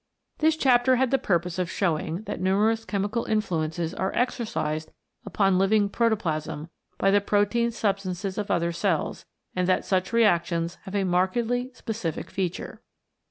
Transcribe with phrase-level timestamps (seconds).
[0.39, 4.91] This chapter had the purpose of showing that numerous chemical influences are exercised
[5.27, 10.95] upon living protoplasm by the protein substances of other cells, and that such reactions have
[10.95, 12.81] a markedly specific feature.